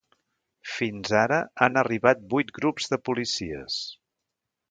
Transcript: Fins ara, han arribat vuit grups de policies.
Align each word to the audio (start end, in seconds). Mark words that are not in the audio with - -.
Fins 0.75 1.11
ara, 1.19 1.37
han 1.65 1.77
arribat 1.83 2.25
vuit 2.33 2.51
grups 2.59 2.91
de 2.95 3.01
policies. 3.11 3.77